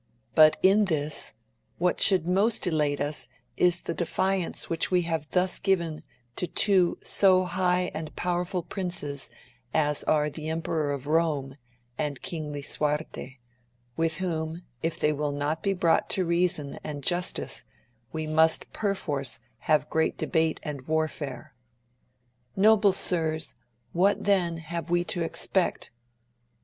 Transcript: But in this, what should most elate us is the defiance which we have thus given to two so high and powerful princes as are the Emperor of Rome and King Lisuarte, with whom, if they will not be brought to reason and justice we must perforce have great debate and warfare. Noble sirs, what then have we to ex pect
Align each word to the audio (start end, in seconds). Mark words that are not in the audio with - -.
But 0.33 0.57
in 0.63 0.85
this, 0.85 1.35
what 1.77 2.01
should 2.01 2.25
most 2.25 2.65
elate 2.65 2.99
us 2.99 3.27
is 3.55 3.81
the 3.81 3.93
defiance 3.93 4.67
which 4.67 4.89
we 4.89 5.03
have 5.03 5.29
thus 5.29 5.59
given 5.59 6.01
to 6.37 6.47
two 6.47 6.97
so 7.03 7.43
high 7.45 7.91
and 7.93 8.15
powerful 8.15 8.63
princes 8.63 9.29
as 9.75 10.03
are 10.05 10.27
the 10.27 10.49
Emperor 10.49 10.91
of 10.91 11.05
Rome 11.05 11.55
and 11.99 12.19
King 12.23 12.51
Lisuarte, 12.51 13.37
with 13.95 14.15
whom, 14.17 14.63
if 14.81 14.99
they 14.99 15.13
will 15.13 15.31
not 15.31 15.61
be 15.61 15.73
brought 15.75 16.09
to 16.09 16.25
reason 16.25 16.79
and 16.83 17.03
justice 17.03 17.61
we 18.11 18.25
must 18.25 18.73
perforce 18.73 19.37
have 19.69 19.87
great 19.91 20.17
debate 20.17 20.59
and 20.63 20.87
warfare. 20.87 21.53
Noble 22.55 22.91
sirs, 22.91 23.53
what 23.93 24.23
then 24.23 24.57
have 24.57 24.89
we 24.89 25.03
to 25.03 25.21
ex 25.23 25.45
pect 25.45 25.91